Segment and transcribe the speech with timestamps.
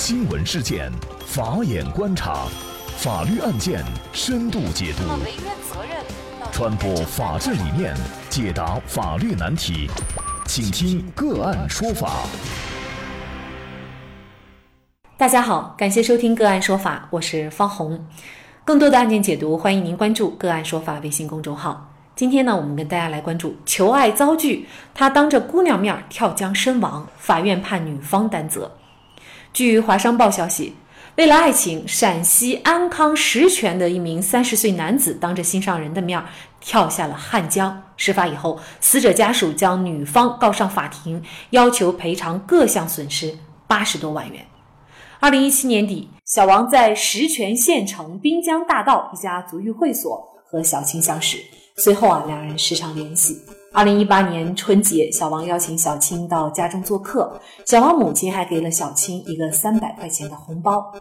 [0.00, 0.92] 新闻事件，
[1.26, 2.46] 法眼观察，
[2.98, 5.02] 法律案件深度解读，
[6.52, 7.92] 传播法治理念，
[8.30, 9.90] 解答法律难题，
[10.46, 12.12] 请听个案说法。
[15.16, 18.06] 大家好，感谢收听个案说法，我是方红。
[18.64, 21.92] 更多的案件解读，欢迎您关注个案说法微信公众号。
[22.14, 28.77] 今天呢，我们跟大家来关注求爱遭拒，他当着姑娘面跳江身亡，法院判女方担责。
[29.58, 30.72] 据华商报消息，
[31.16, 36.24] 为了爱情，陕西安康石泉的一名三十岁男子当着心上人的面
[36.60, 37.82] 跳下了汉江。
[37.96, 44.46] 事发以后，死者家属将女方告上法庭，要求赔偿各项损失八十多万元。
[45.18, 51.36] 二零一七年底，小王在石泉县城滨江大道一家足浴会所和小青相识，
[51.78, 53.36] 随后啊，两人时常联系。
[53.72, 60.92] 二零一八年春节，小王邀请小青到家中做客，小王母亲还给了小青一个三百块钱的红包。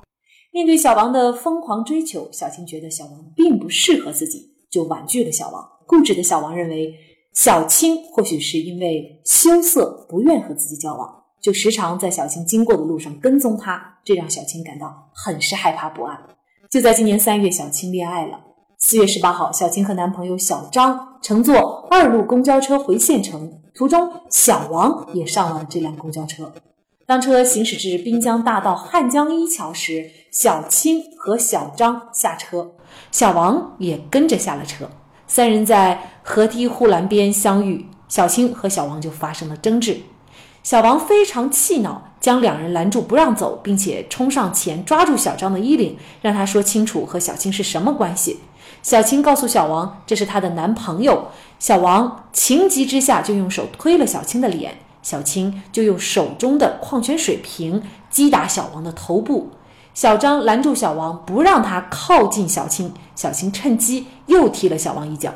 [0.52, 5.66] 面对小王的疯狂追求，小青觉得小王并不适合自己，就婉拒了小王。
[5.86, 6.94] 固执的小王认为，
[7.34, 16.18] 小青或许是因为羞涩，不愿和自己交往，就时常在小青经过的路上跟踪她，这让小青感到很是害怕不安。
[16.70, 18.42] 就在今年三月，小青恋爱了。
[18.90, 26.54] 四月十八号，小青和男朋友小张乘坐二路公交车回县城，途中小王也上了这辆公交车。
[27.06, 32.76] 当车行驶至滨江大道汉江一桥时，小青和小张下车，
[33.12, 34.90] 小王也跟着下了车。
[35.28, 40.00] 三人在河堤护栏边相遇，小青和小王就发生了争执。
[40.64, 48.40] 小王非常气恼，将两人拦住不让走，并且冲上前抓住小张的衣领，让他说清楚和小青是什么关系。
[48.81, 51.28] 小青告诉小王，这是她的男朋友。
[51.59, 59.52] 小王情急之下就用手推了小青的脸，小青就用手中的矿泉水瓶击打小王的头部。
[59.94, 62.94] 小张拦住小王，不让他靠近小青。
[63.16, 65.34] 小青趁机又踢了小王一脚。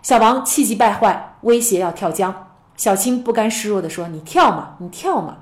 [0.00, 2.46] 小王气急败坏，威胁要跳江。
[2.76, 5.38] 小青不甘示弱地说：“你跳嘛，你跳嘛。”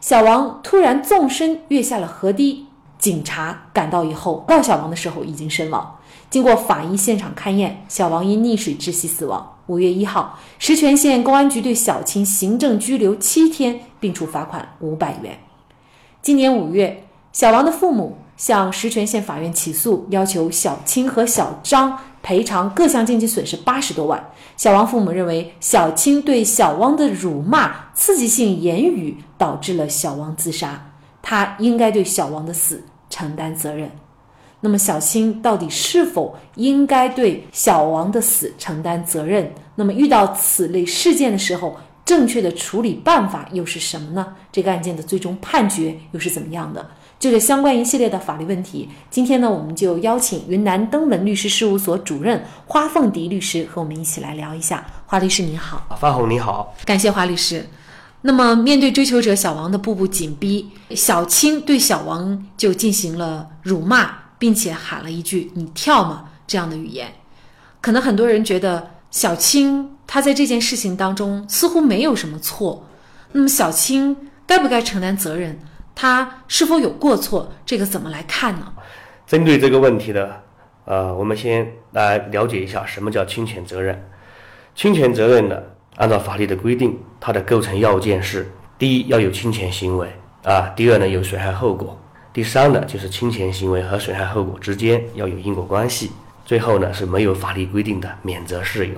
[0.00, 2.66] 小王突然纵身跃下了河堤。
[2.98, 5.96] 警察赶到以后，告小王的时候已经身亡。
[6.34, 9.56] 经过法医现场勘验，小王因溺水窒息死亡。
[9.68, 15.38] 五月一号，石泉县公安局对小青行政拘留七天，并处罚款五百元。
[16.22, 24.32] 今年五月，小王的父母向石泉县法院起诉，要求小青和小张赔偿各项经济损失八十多万。
[24.56, 30.90] 小王父母认为，小青对小汪的辱骂、刺激性言语导致了小王自杀，
[31.22, 33.88] 他应该对小王的死承担责任。
[34.64, 39.52] 那么小青到底是否应该对小王的死承担责任？
[39.74, 44.26] 那么遇到此类事件的时候，正确的处理办法又是什么呢？
[44.50, 46.86] 这个案件的最终判决又是怎么样的？
[47.18, 54.86] 就这相关一系列的法律问题，今天呢，我们就邀请云南登门律师事务所主任花凤迪律师和我们一起来聊一下。
[55.04, 57.66] 花律师你好，范红你好，感谢花律师。
[58.22, 64.23] 那么面对追求者小王的步步紧逼，小青对小王就进行了辱骂。
[64.44, 67.10] 并且喊了一句“你跳吗”这样的语言，
[67.80, 72.86] 可能很多人觉得小青她在这件事情当中似乎没有什么错。
[73.32, 74.14] 那么小青
[74.46, 75.58] 该不该承担责任？
[75.94, 77.50] 她是否有过错？
[77.64, 78.70] 这个怎么来看呢？
[79.26, 80.42] 针对这个问题的，
[80.84, 83.98] 呃，我们先来了解一下什么叫侵权责任。
[84.74, 85.58] 侵权责任呢，
[85.96, 90.12] 按照法律的规定，它的构成要件是：第一，要有侵权行为
[90.42, 91.98] 啊；第二呢，有损害后果。
[92.34, 96.10] 第三呢，就是侵权行为和损害后果之间要有因果关系。
[96.44, 98.94] 最后呢，是没有法律规定的免责事由，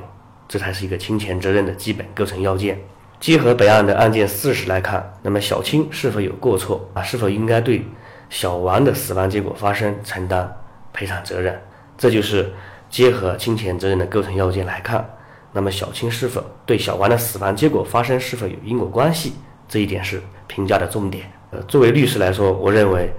[0.49, 2.81] 这才是一个侵权责任的基本构成要件。
[3.21, 7.03] 结合本案的案件事实来看，那么小青是否有过错啊？
[7.03, 7.85] 是否应该对
[8.31, 10.51] 小王的死亡结果发生承担
[10.95, 11.61] 赔偿责任？
[11.99, 12.51] 这就是
[12.89, 15.07] 结合侵权责任的构成要件来看，
[15.53, 19.35] 那么小青是否对小王的死亡结果发生是否有因果关系？
[19.69, 21.31] 这一点是评价的重点。
[21.51, 23.13] 呃，作为律师来说，我认为。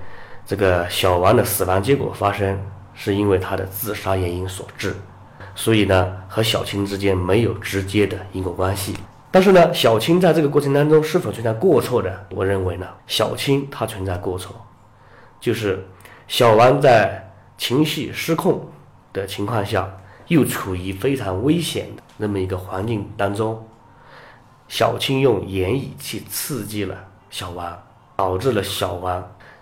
[0.48, 2.58] 这个小王的死亡结果发生
[2.94, 4.96] 是因为他的自杀原因所致，
[5.54, 8.96] 所以呢，和小青之间没有直接的因果关系。
[9.30, 12.26] 但是呢，小青在这个过程当中是否存在过错的？
[12.32, 14.56] 我认为呢，小青她存在过错，
[15.42, 15.86] 就是
[16.30, 18.66] 小王在情绪失控
[19.12, 19.98] 的情况下，
[20.30, 23.68] 又处于非常危险的那么一个环境当中，
[24.70, 26.96] 小青用言语去刺激了
[27.30, 27.78] 小王，
[28.16, 29.22] 导致了小王。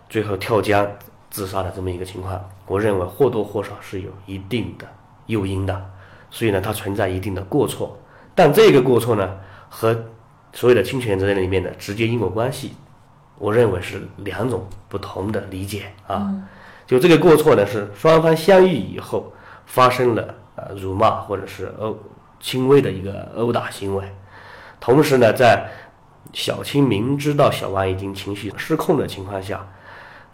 [0.09, 0.87] 最后跳江
[1.29, 4.87] 自杀的这么一个情况，我认为或多或少是有一定的
[5.25, 5.89] 诱因的，
[6.29, 7.97] 所以呢，它存在一定的过错。
[8.33, 9.37] 但这个过错呢，
[9.69, 9.93] 和
[10.53, 12.73] 所有的侵权责任里面的直接因果关系
[13.37, 16.33] 我认为是两种不同的理解啊。
[16.87, 19.33] 就这个过错呢，是双方相遇以后
[19.65, 21.97] 发生了呃辱骂或者是殴
[22.39, 24.05] 轻微的一个殴打行为，
[24.79, 25.67] 同时呢，在
[26.31, 29.67] 小青明知道小王已经情绪失控的情况下，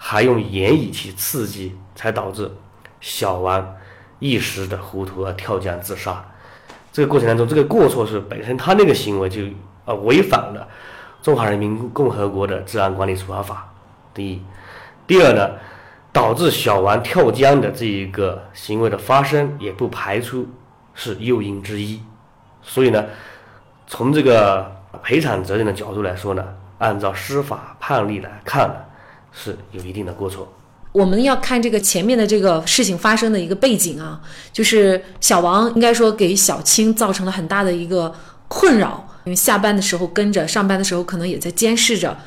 [0.04, 2.52] 还用言语去刺激，才导致
[3.00, 3.76] 小王
[4.18, 6.26] 一时的糊涂而跳江自杀。
[6.92, 9.44] 这个过程当中，这个过错是本身他那个行为就
[9.86, 10.68] 呃违反了
[11.24, 13.72] 《中华人民共和国的治安管理处罚法》。
[14.16, 14.42] 第一，
[15.06, 15.52] 第二呢，
[16.12, 20.48] 导致小王跳江的这一个行为的发生，也不排除
[20.96, 22.02] 是诱因之一。
[22.64, 23.06] 所以呢，
[23.86, 26.44] 从这个赔偿责任的角度来说呢，
[26.80, 28.76] 按照司法判例来看呢，
[29.32, 30.52] 是有一定的过错。
[30.92, 38.14] 我们要看这个前面的这个事情发生的一个背景啊，就是小王应该说给小青造成了很大的一个
[38.50, 42.18] 困扰，因为下班的时候跟着，上班的时候可能也在监视着。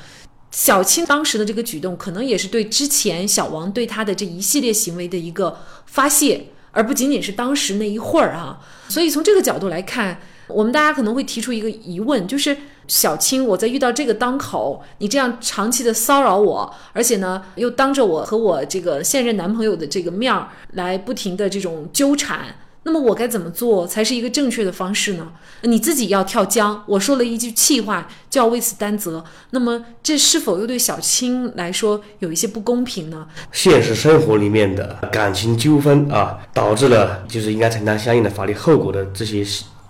[0.50, 8.60] 小青当时的这个举动，可能也是对之前小王对他的这一系列行为的一个发泄，而不仅仅是当时那一会儿啊。
[8.88, 10.20] 所以从这个角度来看，
[10.54, 12.56] 我们大家可能会提出一个疑问，就是。
[12.86, 25.32] 小青，我在遇到这个当口，你这样长期的骚扰我，而且呢，又当着我和我这个现任男朋友的这个面儿来不停的这种纠缠，那么我该怎么做才是一个正确的方式呢？
[25.62, 33.26] 你自己要跳江，我说了一句气话就要为此担责，那么这是否又对小青来说有一些不公平呢？
[33.50, 39.42] 现实生活里面的感情纠纷啊，导致了就是应该承担相应的法律后果的这些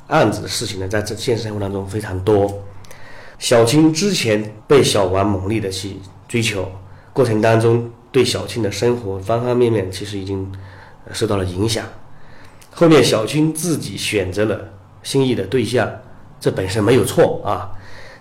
[0.09, 2.63] 案子的事情呢，在这现实生活当中非常多。
[3.39, 5.97] 小青之前被小王猛烈的去
[6.29, 6.71] 追求，
[7.13, 10.51] 过程当中对小青的生活方方面面其实已经
[11.13, 11.85] 受到了影响。
[12.71, 14.61] 后面小青自己选择了
[15.03, 15.91] 心仪的对象，
[16.41, 17.71] 这本身没有错啊。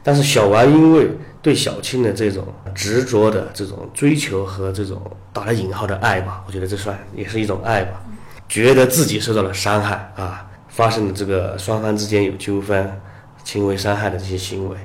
[0.03, 1.09] 但是小王因为
[1.41, 2.45] 对小青的这种
[2.75, 5.01] 执着的这种追求和这种
[5.31, 8.01] 打了引号的爱吧，我觉得这算也是一种爱吧，
[8.50, 12.99] 觉得自己受到了伤害啊，发生了这个双方之间有纠纷、
[13.43, 14.75] 轻微伤害的这些行为。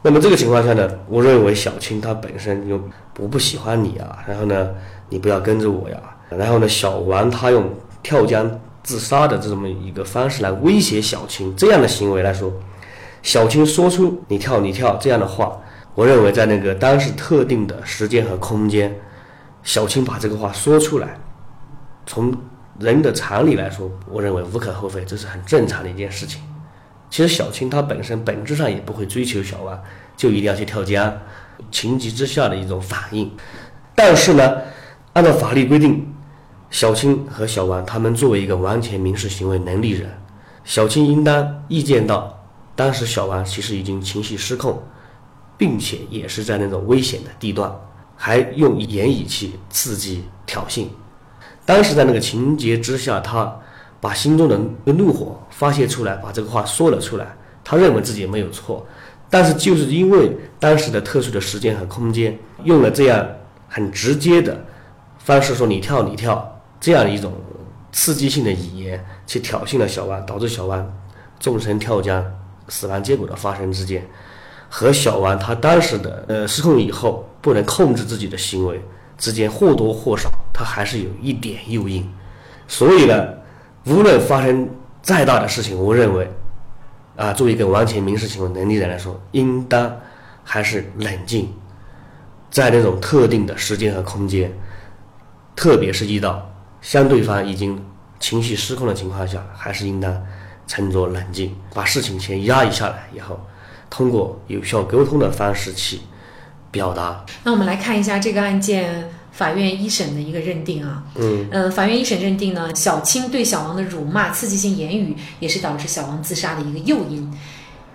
[0.00, 2.80] 那么这个情况下呢，我认为小青她本身又
[3.12, 4.70] 不不喜欢你啊，然后呢，
[5.08, 6.00] 你不要跟着我呀，
[6.30, 7.68] 然后呢，小王他用
[8.00, 8.48] 跳江
[8.84, 12.52] 自杀的这么一个方式来威胁小青，这样的行为来说，
[13.20, 15.60] 小青说出你跳你跳这样的话，
[15.96, 18.94] 我认为在那个当时特定的时间和空间，
[19.64, 21.18] 小青把这个话说出来，
[22.06, 22.32] 从
[22.78, 26.40] 人的常理来说，我认为无可厚非，这是很正常的一件事情。
[27.10, 29.82] 其实小青她本身本质上也不会追求小王，
[30.16, 31.16] 就一定要去跳江，
[31.70, 33.30] 情急之下的一种反应。
[33.94, 34.58] 但是呢，
[35.14, 36.06] 按照法律规定，
[36.70, 40.08] 小青和小王他们作为一个完全民事行为能力人，
[40.64, 42.38] 小青应当意见到，
[42.76, 44.80] 当时小王其实已经情绪失控，
[45.56, 47.74] 并且也是在那种危险的地段，
[48.14, 50.86] 还用言语去刺激挑衅。
[51.68, 53.54] 当时在那个情节之下，他。
[54.00, 54.56] 把心中的
[54.92, 57.26] 怒火发泄出来，把这个话说了出来。
[57.64, 58.86] 他认为自己没有错，
[59.28, 60.30] 但是就是因为
[60.60, 63.26] 当时的特殊的时间和空间，用了这样
[63.68, 64.64] 很直接的
[65.18, 67.32] 方式说“你跳，你跳”这样一种
[67.90, 70.88] 刺激性的语言，去挑衅了小王，导致小王
[71.40, 72.24] 纵身跳江
[72.68, 74.06] 死亡结果的发生之间，
[74.68, 78.80] 和小王他当时的呃失控以后不能控制自己的行为
[79.18, 82.04] 之间或多或少，他还是有一点诱因，
[82.66, 83.38] 所以呢。
[83.84, 84.68] 无论发生
[85.00, 86.30] 再大的事情，我认为，
[87.16, 89.96] 啊，作为一个完全民事行为能力人来说，应当
[90.44, 91.50] 还是冷静，
[92.50, 94.52] 在那种特定的时间和空间，
[95.56, 96.50] 特别是遇到
[96.82, 97.82] 相对方已经
[98.20, 100.22] 情绪失控的情况下，还是应当
[100.66, 103.40] 沉着冷静，把事情先压抑下来，以后
[103.88, 106.00] 通过有效沟通的方式去
[106.70, 107.24] 表达。
[107.42, 109.08] 那我们来看一下这个案件。
[109.38, 117.32] 法院一审的一个认定啊，嗯，呃，法院一审认定呢，小青对小王的辱骂、刺激性言语也是导致小王自杀的一个诱因，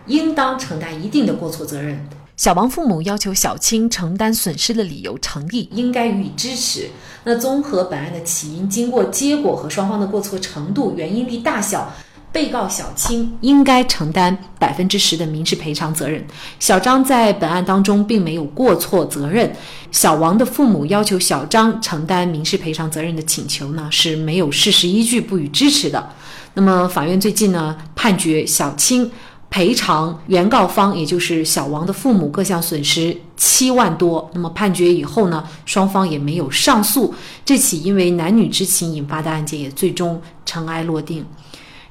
[0.07, 2.07] 应当承担一定的过错责任。
[2.37, 6.89] 小王父母要求小青承担损失的理由成立，应该予以支持。
[7.25, 11.93] 那综合本案的起因、经过、结果和双方的过错程度、原因力大小。
[12.33, 16.25] 被告小青应该承担百分之十的民事赔偿责任，
[16.59, 19.55] 小张在本案当中并没有过错责任。
[19.91, 26.09] 小王的父母要求小张承担民事赔偿责任的请求呢是没有事实依据，不予支持的。
[26.55, 29.09] 那么法院最近呢判决小青
[29.51, 34.27] 赔偿原告方，也就是小王的父母各项损失七万多。
[34.33, 37.13] 那么判决以后呢，双方也没有上诉，
[37.45, 41.23] 这起因为男女之情引发的案件也最终尘埃落定。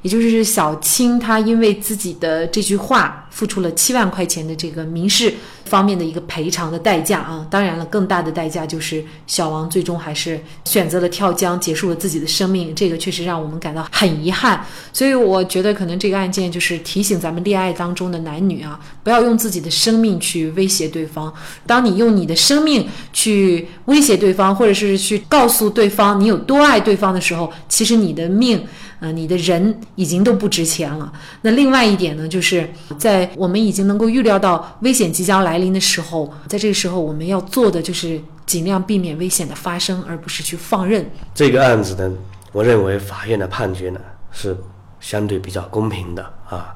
[0.03, 5.33] 也就是小青，她因为自己的这句话付出了七万块钱的这个民事
[5.65, 7.47] 方面的一个赔偿的代价啊。
[7.49, 12.75] 当然了，更大的代价就是小王最终还是选择了跳江，结束了自己的生命。
[12.75, 14.67] 这个确实让我们感到很遗憾。
[14.93, 21.33] 所以我觉得可能这个案件就是提醒咱们恋爱当中的男女啊，不要用自己的生命去威胁对方。
[21.65, 28.67] 当你用你的生命去威胁对方，或者是去告诉对方你有多爱对方的时候，其实你的命。
[29.03, 31.13] 呃，你的人已经都不值钱了。
[31.41, 41.05] 那另外一点呢，就是在我们已经能够预料到危险即将来临的时候，在这个时候我们要做的就是尽量避免危险的发生，而不是去放任。
[41.35, 42.17] 这个案子呢，
[42.53, 44.57] 我认为法院的判决呢是
[45.01, 46.73] 相对比较公平的啊，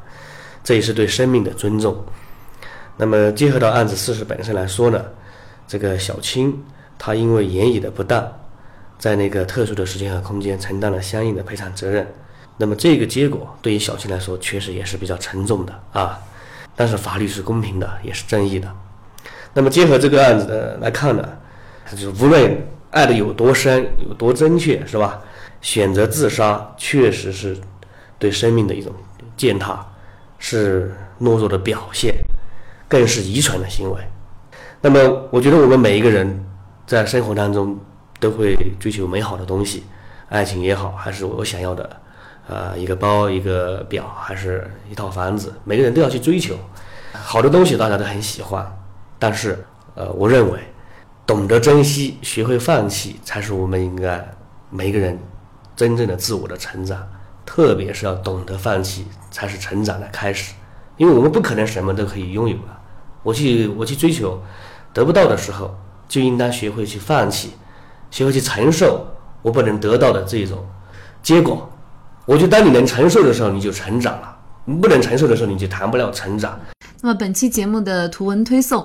[0.64, 1.96] 这也是对生命的尊重。
[2.96, 5.00] 那么结合到案子事实本身来说呢，
[5.68, 6.60] 这个小青
[6.98, 8.28] 她因为言语的不当。
[8.98, 12.06] 在那个特殊的时间和空间承担了相应的赔偿责任，
[12.56, 16.18] 那么这个结果对于小青来说确实也是比较沉重的啊。
[16.74, 18.70] 但是法律是公平的，也是正义的。
[19.52, 21.28] 那么结合这个案子的来看呢，
[21.90, 25.20] 就是无论爱的有多深、有多真切，是吧？
[25.60, 27.56] 选择自杀确实是
[28.18, 28.92] 对生命的一种
[29.36, 29.86] 践踏，
[30.38, 32.14] 是懦弱的表现，
[32.88, 34.00] 更是愚蠢的行为。
[34.80, 36.44] 那么我觉得我们每一个人
[36.86, 37.78] 在生活当中。
[38.18, 39.84] 都会追求美好的东西，
[40.28, 41.96] 爱情也好，还是我想要的，
[42.48, 46.54] 呃，一个包、一个表，还是一套房子，每个人都要去追求。
[47.12, 48.66] 好的东西大家都很喜欢，
[49.18, 50.60] 但是，呃，我认为，
[51.26, 54.26] 懂得珍惜、学会放弃，才是我们应该
[54.70, 55.18] 每个人
[55.74, 57.06] 真正的自我的成长。
[57.44, 60.52] 特别是要懂得放弃，才是成长的开始。
[60.96, 62.80] 因为我们不可能什么都可以拥有了。
[63.22, 64.42] 我去，我去追求，
[64.92, 67.52] 得不到的时候，就应当学会去放弃。
[68.10, 69.06] 学会去承受
[69.42, 70.58] 我不能得到的这种
[71.22, 71.68] 结果，
[72.24, 74.28] 我觉得当你能承受的时候，你就成长了；
[74.64, 76.58] 你不能承受的时候，你就谈不了成长。
[77.02, 78.84] 那么本期节目的图文推送，